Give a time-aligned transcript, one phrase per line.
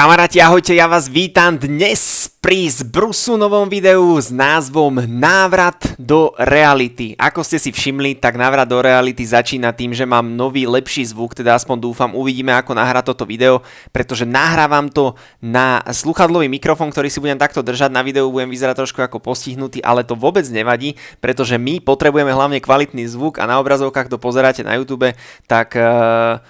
[0.00, 7.12] Kamaráti, ahojte, ja vás vítam dnes pri zbrusu novom videu s názvom Návrat do reality.
[7.20, 11.36] Ako ste si všimli, tak návrat do reality začína tým, že mám nový, lepší zvuk,
[11.36, 13.60] teda aspoň dúfam, uvidíme ako nahrať toto video,
[13.92, 17.92] pretože nahrávam to na sluchadlový mikrofón, ktorý si budem takto držať.
[17.92, 22.64] Na videu budem vyzerať trošku ako postihnutý, ale to vôbec nevadí, pretože my potrebujeme hlavne
[22.64, 25.12] kvalitný zvuk a na obrazovkách to pozeráte na YouTube,
[25.44, 25.76] tak...
[25.76, 26.40] Uh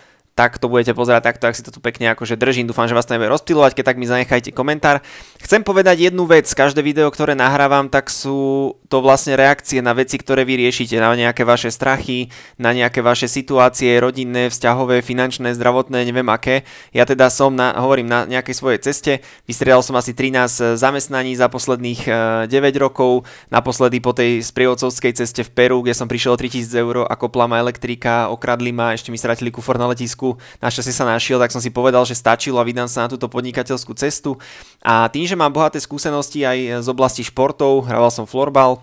[0.41, 2.64] tak to budete pozerať takto, ak si to tu pekne akože držím.
[2.64, 5.04] Dúfam, že vás to nebude rozptilovať, keď tak mi zanechajte komentár.
[5.36, 10.18] Chcem povedať jednu vec, každé video, ktoré nahrávam, tak sú to vlastne reakcie na veci,
[10.18, 12.26] ktoré vy riešite, na nejaké vaše strachy,
[12.58, 16.67] na nejaké vaše situácie, rodinné, vzťahové, finančné, zdravotné, neviem aké.
[16.90, 19.12] Ja teda som, na, hovorím, na nejakej svojej ceste,
[19.46, 22.03] vystriedal som asi 13 zamestnaní za posledných
[22.50, 27.07] 9 e, rokov, naposledy po tej sprievodcovskej ceste v Peru, kde som prišiel 3000 eur
[27.07, 31.39] a kopla ma elektrika, okradli ma, ešte mi stratili kufor na letisku, našťastie sa našiel,
[31.39, 34.34] tak som si povedal, že stačilo a vydám sa na túto podnikateľskú cestu.
[34.83, 38.80] A tým, že mám bohaté skúsenosti aj z oblasti športov, hrával som florbal,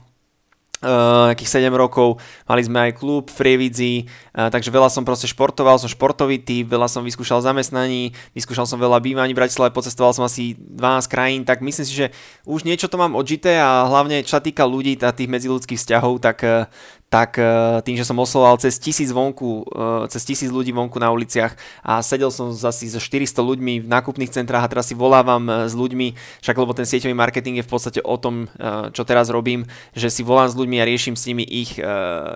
[0.82, 5.82] nejakých 7 rokov, mali sme aj klub v Frievidzi, uh, takže veľa som proste športoval,
[5.82, 10.22] som športový typ, veľa som vyskúšal zamestnaní, vyskúšal som veľa bývaní v Bratislave, pocestoval som
[10.22, 12.08] asi 12 krajín, tak myslím si, že
[12.46, 16.22] už niečo to mám odžité a hlavne čo sa týka ľudí a tých medziludských vzťahov,
[16.22, 16.70] tak uh,
[17.08, 17.44] tak e,
[17.88, 22.04] tým, že som oslovoval cez tisíc vonku, e, cez tisíc ľudí vonku na uliciach a
[22.04, 25.74] sedel som asi so 400 ľuďmi v nákupných centrách a teraz si volávam e, s
[25.74, 28.52] ľuďmi, však lebo ten sieťový marketing je v podstate o tom,
[28.92, 29.64] čo teraz robím,
[29.96, 31.80] že si volám s ľuďmi a riešim s nimi ich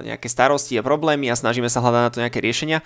[0.03, 2.79] nejaké starosti a problémy a snažíme sa hľadať na to nejaké riešenia.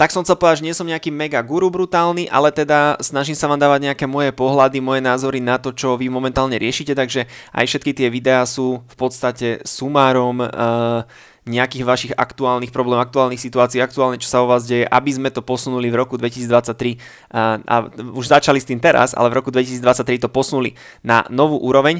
[0.00, 3.52] Tak som chcel povedať, že nie som nejaký mega guru brutálny, ale teda snažím sa
[3.52, 7.64] vám dávať nejaké moje pohľady, moje názory na to, čo vy momentálne riešite, takže aj
[7.68, 11.04] všetky tie videá sú v podstate sumárom uh,
[11.50, 15.42] nejakých vašich aktuálnych problémov, aktuálnych situácií, aktuálne čo sa o vás deje, aby sme to
[15.42, 16.96] posunuli v roku 2023
[17.34, 17.74] a, a
[18.14, 21.98] už začali s tým teraz, ale v roku 2023 to posunuli na novú úroveň.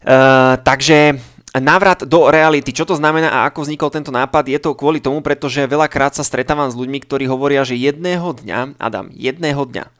[0.00, 1.16] Uh, takže
[1.50, 2.70] Návrat do reality.
[2.70, 4.46] Čo to znamená a ako vznikol tento nápad?
[4.46, 8.78] Je to kvôli tomu, pretože veľakrát sa stretávam s ľuďmi, ktorí hovoria, že jedného dňa,
[8.78, 9.99] Adam, jedného dňa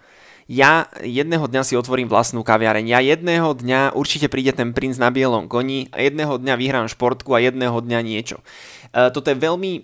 [0.51, 5.15] ja jedného dňa si otvorím vlastnú kaviareň, ja jedného dňa určite príde ten princ na
[5.15, 8.43] bielom koni a jedného dňa vyhrám športku a jedného dňa niečo.
[8.91, 9.81] E, toto je veľmi e,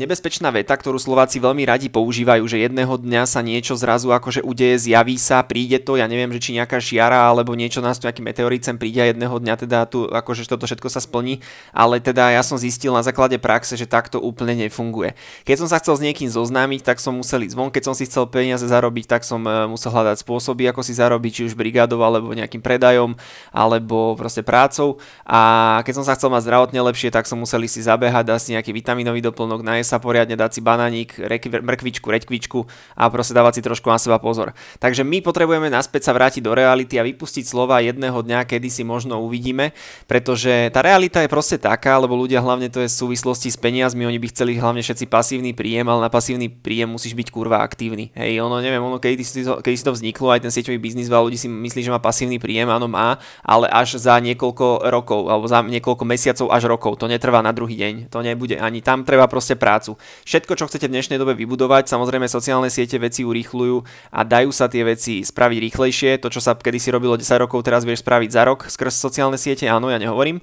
[0.00, 4.88] nebezpečná veta, ktorú Slováci veľmi radi používajú, že jedného dňa sa niečo zrazu akože udeje,
[4.88, 8.24] zjaví sa, príde to, ja neviem, že či nejaká šiara alebo niečo nás tu nejaký
[8.24, 11.44] meteorit príde a jedného dňa teda tu akože toto všetko sa splní,
[11.76, 15.12] ale teda ja som zistil na základe praxe, že takto úplne nefunguje.
[15.44, 18.08] Keď som sa chcel s niekým zoznámiť, tak som musel ísť von, keď som si
[18.08, 21.98] chcel peniaze zarobiť, tak som e, musel hľadať spôsoby, ako si zarobiť, či už brigádou,
[22.06, 23.18] alebo nejakým predajom,
[23.50, 25.02] alebo proste prácou.
[25.26, 28.50] A keď som sa chcel mať zdravotne lepšie, tak som musel si zabehať, dať si
[28.54, 31.18] nejaký vitaminový doplnok, nájsť sa poriadne, dať si bananík,
[31.58, 32.58] mrkvičku, reďkvičku
[32.94, 34.54] a proste dávať si trošku na seba pozor.
[34.78, 38.86] Takže my potrebujeme naspäť sa vrátiť do reality a vypustiť slova jedného dňa, kedy si
[38.86, 39.74] možno uvidíme,
[40.06, 44.06] pretože tá realita je proste taká, lebo ľudia hlavne to je v súvislosti s peniazmi,
[44.06, 48.14] oni by chceli hlavne všetci pasívny príjem, ale na pasívny príjem musíš byť kurva aktívny.
[48.14, 51.10] Hej, ono neviem, ono kedy si to, kedy si to vzniklo, aj ten sieťový biznis,
[51.10, 55.20] veľa ľudí si myslí, že má pasívny príjem, áno má, ale až za niekoľko rokov,
[55.28, 59.02] alebo za niekoľko mesiacov až rokov, to netrvá na druhý deň, to nebude ani tam
[59.02, 59.96] treba proste prácu.
[60.24, 63.76] Všetko, čo chcete v dnešnej dobe vybudovať, samozrejme sociálne siete veci urýchľujú
[64.12, 67.84] a dajú sa tie veci spraviť rýchlejšie, to čo sa kedysi robilo 10 rokov, teraz
[67.84, 70.40] vieš spraviť za rok skrz sociálne siete, áno, ja nehovorím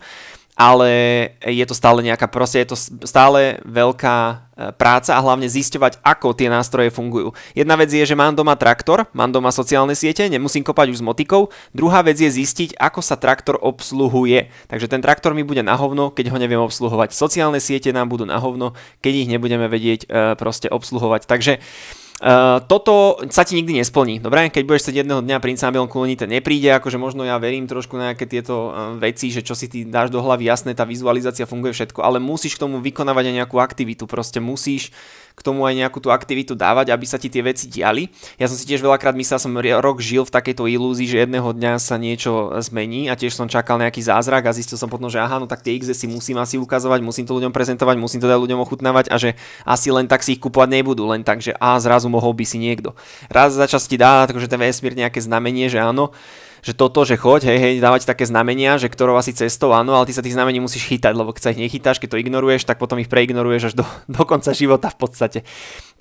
[0.56, 0.90] ale
[1.44, 6.48] je to stále nejaká, proste je to stále veľká práca a hlavne zisťovať, ako tie
[6.48, 7.36] nástroje fungujú.
[7.52, 11.06] Jedna vec je, že mám doma traktor, mám doma sociálne siete, nemusím kopať už s
[11.06, 11.52] motikou.
[11.76, 14.48] Druhá vec je zistiť, ako sa traktor obsluhuje.
[14.72, 17.12] Takže ten traktor mi bude na hovno, keď ho neviem obsluhovať.
[17.12, 18.72] Sociálne siete nám budú na hovno,
[19.04, 21.28] keď ich nebudeme vedieť e, proste obsluhovať.
[21.28, 21.60] Takže
[22.16, 24.48] Uh, toto sa ti nikdy nesplní, dobre?
[24.48, 27.68] Keď budeš chcieť jedného dňa princa na bielom kúni, ten nepríde, akože možno ja verím
[27.68, 30.88] trošku na nejaké tieto uh, veci, že čo si ty dáš do hlavy, jasné, tá
[30.88, 34.96] vizualizácia funguje všetko, ale musíš k tomu vykonávať aj nejakú aktivitu, proste musíš
[35.36, 38.08] k tomu aj nejakú tú aktivitu dávať, aby sa ti tie veci diali.
[38.40, 41.76] Ja som si tiež veľakrát myslel, som rok žil v takejto ilúzii, že jedného dňa
[41.76, 45.44] sa niečo zmení a tiež som čakal nejaký zázrak a zistil som potom, že aha,
[45.44, 48.40] no tak tie XS si musím asi ukazovať, musím to ľuďom prezentovať, musím to dať
[48.40, 49.35] ľuďom ochutnávať a že
[49.67, 52.57] asi len tak si ich kúpovať nebudú, len tak, že a zrazu mohol by si
[52.57, 52.93] niekto.
[53.28, 56.13] Raz za čas ti dá akože ten vesmír nejaké znamenie, že áno,
[56.66, 60.09] že toto, že choď, hej, hej, dávať také znamenia, že ktorou asi cestou, áno, ale
[60.09, 62.81] ty sa tých znamení musíš chytať, lebo keď sa ich nechytáš, keď to ignoruješ, tak
[62.81, 63.85] potom ich preignoruješ až do,
[64.17, 65.40] do konca života v podstate.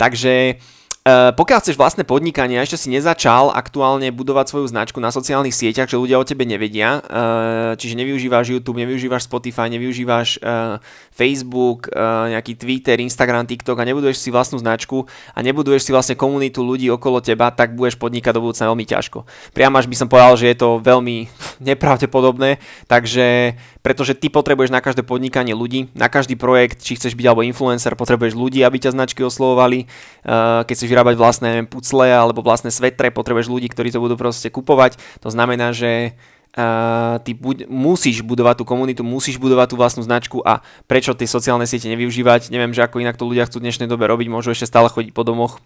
[0.01, 0.57] Takže
[1.05, 6.01] pokiaľ chceš vlastné podnikanie ešte si nezačal aktuálne budovať svoju značku na sociálnych sieťach, že
[6.01, 10.81] ľudia o tebe nevedia, uh, čiže nevyužívaš YouTube, nevyužívaš Spotify, nevyužívaš uh,
[11.13, 15.05] Facebook, nejaký Twitter, Instagram, TikTok a nebuduješ si vlastnú značku
[15.37, 19.29] a nebuduješ si vlastne komunitu ľudí okolo teba, tak budeš podnikať do budúcna veľmi ťažko.
[19.53, 21.29] Priam až by som povedal, že je to veľmi
[21.61, 22.59] nepravdepodobné,
[22.89, 27.45] takže pretože ty potrebuješ na každé podnikanie ľudí, na každý projekt, či chceš byť alebo
[27.45, 32.73] influencer, potrebuješ ľudí, aby ťa značky oslovovali, uh, keď chceš vyrábať vlastné pucle alebo vlastné
[32.73, 34.97] svetre, potrebuješ ľudí, ktorí to budú proste kupovať.
[35.23, 36.17] To znamená, že
[36.55, 41.27] Uh, ty buď, musíš budovať tú komunitu, musíš budovať tú vlastnú značku a prečo tie
[41.27, 44.55] sociálne siete nevyužívať, neviem, že ako inak to ľudia chcú v dnešnej dobe robiť, môžu
[44.55, 45.59] ešte stále chodiť po domoch,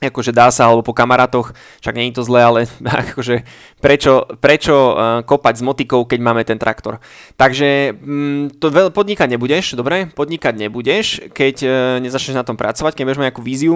[0.00, 2.60] akože dá sa, alebo po kamarátoch, však nie je to zlé, ale
[3.08, 3.42] akože
[3.80, 7.00] prečo, prečo uh, kopať s motikou, keď máme ten traktor.
[7.36, 10.08] Takže mm, to veľ, podnikať nebudeš, dobre?
[10.12, 13.74] Podnikať nebudeš, keď uh, nezačneš na tom pracovať, keď budeš mať nejakú víziu,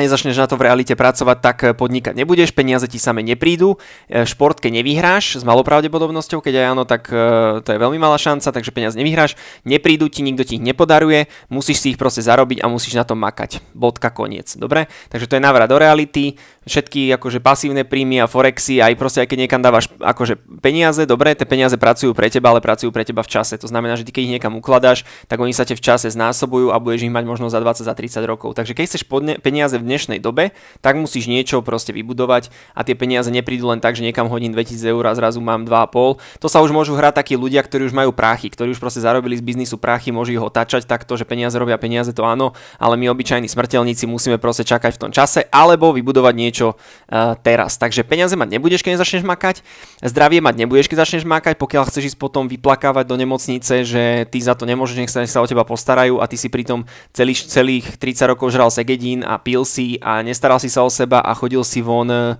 [0.00, 3.76] a nezačneš na to v realite pracovať, tak eh, podnikať nebudeš, peniaze ti same neprídu,
[4.08, 8.16] eh, športke nevyhráš s malou pravdepodobnosťou, keď aj áno, tak eh, to je veľmi malá
[8.16, 9.36] šanca, takže peniaze nevyhráš,
[9.68, 13.20] neprídu ti, nikto ti ich nepodaruje, musíš si ich proste zarobiť a musíš na tom
[13.20, 13.60] makať.
[13.76, 14.56] Bodka, koniec.
[14.56, 14.88] Dobre?
[15.12, 19.28] Takže to je návrat do reality, všetky akože pasívne príjmy a forexy, aj proste aj
[19.28, 23.20] keď niekam dávaš akože peniaze, dobre, tie peniaze pracujú pre teba, ale pracujú pre teba
[23.26, 23.58] v čase.
[23.60, 26.70] To znamená, že ty keď ich niekam ukladáš, tak oni sa te v čase znásobujú
[26.70, 28.54] a budeš ich mať možno za 20, za 30 rokov.
[28.54, 29.02] Takže keď chceš
[29.42, 33.98] peniaze v dnešnej dobe, tak musíš niečo proste vybudovať a tie peniaze neprídu len tak,
[33.98, 36.38] že niekam hodím 2000 eur a zrazu mám 2,5.
[36.38, 39.34] To sa už môžu hrať takí ľudia, ktorí už majú práchy, ktorí už proste zarobili
[39.34, 43.10] z biznisu práchy, môžu ich otáčať takto, že peniaze robia peniaze, to áno, ale my
[43.10, 47.80] obyčajní smrteľníci musíme proste čakať v tom čase alebo vybudovať niečo uh, teraz.
[47.80, 49.66] Takže peniaze mať nebudeš, keď začneš makať,
[50.04, 54.38] zdravie mať nebudeš, keď začneš makať, pokiaľ chceš ísť potom vyplakávať do nemocnice, že ty
[54.38, 56.84] za to nemôžeš, nech sa, nech sa o teba postarajú a ty si pritom
[57.16, 61.22] celý, celých 30 rokov žral segedín a pil si a nestaral si sa o seba
[61.22, 62.34] a chodil si von, uh,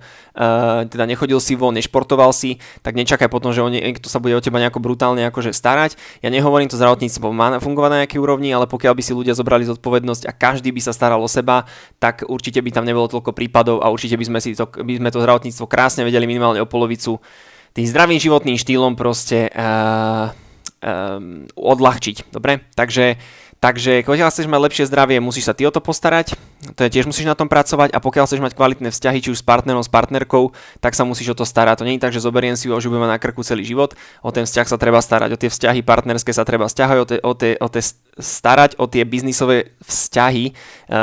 [0.91, 4.43] teda nechodil si von, nešportoval si, tak nečakaj potom, že on, niekto sa bude o
[4.43, 5.95] teba nejako brutálne akože starať.
[6.19, 9.63] Ja nehovorím to zdravotníctvo má fungovať na nejakej úrovni, ale pokiaľ by si ľudia zobrali
[9.63, 11.63] zodpovednosť a každý by sa staral o seba,
[12.03, 15.07] tak určite by tam nebolo toľko prípadov a určite by sme, si to, by sme
[15.07, 17.23] to zdravotníctvo krásne vedeli minimálne o polovicu
[17.71, 20.35] tým zdravým životným štýlom proste uh,
[20.83, 22.35] um, odľahčiť.
[22.35, 22.67] Dobre?
[22.75, 23.15] Takže
[23.61, 27.09] Takže pokiaľ chceš mať lepšie zdravie, musíš sa ty o to postarať, to je tiež
[27.09, 29.89] musíš na tom pracovať a pokiaľ chceš mať kvalitné vzťahy, či už s partnerom, s
[29.89, 31.81] partnerkou, tak sa musíš o to starať.
[31.81, 34.29] To nie je tak, že zoberiem si ho, že budeme na krku celý život, o
[34.29, 37.33] ten vzťah sa treba starať, o tie vzťahy partnerské sa treba stiahať, o tie, o
[37.33, 37.81] tie, o tie
[38.19, 40.53] starať o tie biznisové vzťahy e,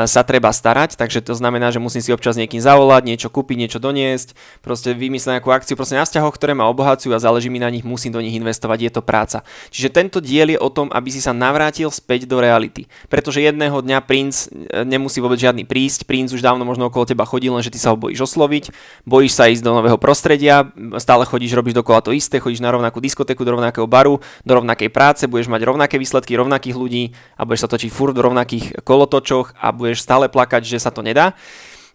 [0.05, 3.81] sa treba starať, takže to znamená, že musím si občas niekým zavolať, niečo kúpiť, niečo
[3.81, 7.73] doniesť, proste vymyslieť nejakú akciu, proste na vzťahoch, ktoré ma obohacujú a záleží mi na
[7.73, 9.41] nich, musím do nich investovať, je to práca.
[9.73, 13.81] Čiže tento diel je o tom, aby si sa navrátil späť do reality, pretože jedného
[13.81, 17.73] dňa princ e, nemusí vôbec žiadny prísť, princ už dávno možno okolo teba chodí, lenže
[17.73, 18.69] ty sa ho bojíš osloviť,
[19.09, 20.69] bojíš sa ísť do nového prostredia,
[21.01, 24.93] stále chodíš, robíš dokola to isté, chodíš na rovnakú diskotéku, do rovnakého baru, do rovnakej
[24.93, 27.05] práce, budeš mať rovnaké výsledky, rovnakých ľudí,
[27.41, 31.01] a budeš sa točiť furt v rovnakých kolotočoch a budeš stále plakať, že sa to
[31.01, 31.33] nedá.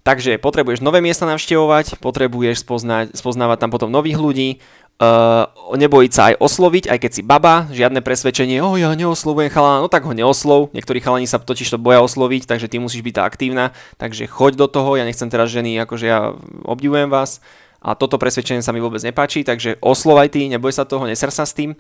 [0.03, 4.59] Takže potrebuješ nové miesta navštevovať, potrebuješ spoznať, spoznávať tam potom nových ľudí,
[4.99, 9.81] uh, nebojiť sa aj osloviť, aj keď si baba, žiadne presvedčenie, o ja neoslovujem chalana,
[9.81, 13.13] no tak ho neoslov, niektorí chalani sa totiž to boja osloviť, takže ty musíš byť
[13.17, 16.35] tá aktívna, takže choď do toho, ja nechcem teraz ženy, akože ja
[16.67, 17.41] obdivujem vás.
[17.83, 21.43] A toto presvedčenie sa mi vôbec nepáči, takže oslovaj ty, neboj sa toho, neser sa
[21.43, 21.75] s tým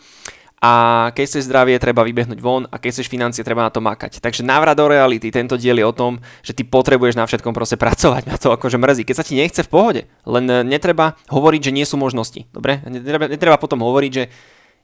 [0.63, 0.71] a
[1.11, 4.23] keď chceš zdravie, treba vybehnúť von a keď chceš financie, treba na to makať.
[4.23, 7.75] Takže návrat do reality, tento diel je o tom, že ty potrebuješ na všetkom proste
[7.83, 9.03] pracovať, na to akože mrzí.
[9.03, 12.79] Keď sa ti nechce v pohode, len e, netreba hovoriť, že nie sú možnosti, dobre?
[12.87, 14.23] Netreba, netreba potom hovoriť, že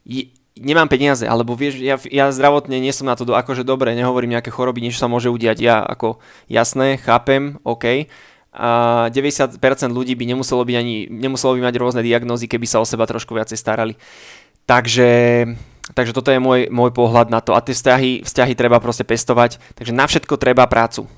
[0.04, 0.27] je,
[0.60, 4.36] nemám peniaze, alebo vieš, ja, ja zdravotne nie som na to, do, akože dobre, nehovorím
[4.36, 6.20] nejaké choroby, niečo sa môže udiať, ja ako
[6.51, 8.12] jasné, chápem, OK,
[8.50, 9.62] a 90%
[9.94, 13.38] ľudí by nemuselo byť ani, nemuselo by mať rôzne diagnózy, keby sa o seba trošku
[13.38, 13.94] viacej starali.
[14.70, 15.12] Takže,
[15.98, 17.58] takže toto je môj, môj pohľad na to.
[17.58, 19.58] A tie vzťahy, vzťahy treba proste pestovať.
[19.74, 21.10] Takže na všetko treba prácu.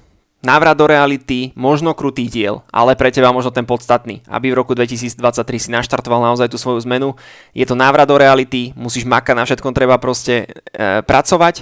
[0.42, 4.74] Návrat do reality, možno krutý diel, ale pre teba možno ten podstatný, aby v roku
[4.74, 5.14] 2023
[5.62, 7.14] si naštartoval naozaj tú svoju zmenu.
[7.54, 11.62] Je to návrat do reality, musíš makať, na všetkom treba proste e, pracovať.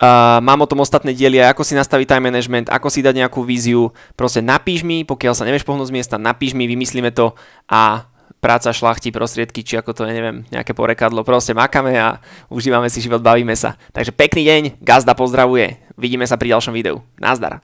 [0.00, 3.44] Uh, mám o tom ostatné diely, ako si nastaviť time management, ako si dať nejakú
[3.44, 7.36] víziu, proste napíš mi, pokiaľ sa nevieš pohnúť z miesta, napíš mi, vymyslíme to
[7.68, 8.08] a
[8.40, 11.22] práca, šlachti, prostriedky, či ako to je, neviem, nejaké porekadlo.
[11.22, 12.18] Proste makáme a
[12.48, 13.76] užívame si život, bavíme sa.
[13.92, 15.76] Takže pekný deň, Gazda pozdravuje.
[16.00, 17.04] Vidíme sa pri ďalšom videu.
[17.20, 17.60] Nazdar.